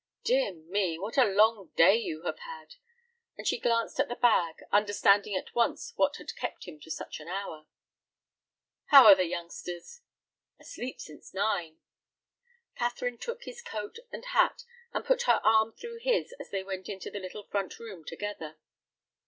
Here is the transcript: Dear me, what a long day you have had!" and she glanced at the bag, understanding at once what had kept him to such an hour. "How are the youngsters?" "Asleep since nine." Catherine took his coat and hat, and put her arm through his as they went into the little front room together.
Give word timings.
Dear 0.23 0.51
me, 0.51 0.97
what 0.97 1.15
a 1.19 1.25
long 1.25 1.69
day 1.75 1.95
you 1.95 2.23
have 2.23 2.39
had!" 2.39 2.73
and 3.37 3.45
she 3.47 3.59
glanced 3.59 3.99
at 3.99 4.07
the 4.09 4.15
bag, 4.15 4.55
understanding 4.71 5.35
at 5.35 5.53
once 5.53 5.93
what 5.95 6.15
had 6.17 6.35
kept 6.35 6.63
him 6.67 6.79
to 6.79 6.89
such 6.89 7.19
an 7.19 7.27
hour. 7.27 7.67
"How 8.85 9.05
are 9.05 9.13
the 9.13 9.27
youngsters?" 9.27 10.01
"Asleep 10.59 10.99
since 10.99 11.35
nine." 11.35 11.81
Catherine 12.75 13.19
took 13.19 13.43
his 13.43 13.61
coat 13.61 13.97
and 14.11 14.25
hat, 14.25 14.63
and 14.91 15.05
put 15.05 15.21
her 15.29 15.39
arm 15.43 15.71
through 15.71 15.99
his 15.99 16.33
as 16.39 16.49
they 16.49 16.63
went 16.63 16.89
into 16.89 17.11
the 17.11 17.19
little 17.19 17.43
front 17.43 17.77
room 17.77 18.03
together. 18.03 18.57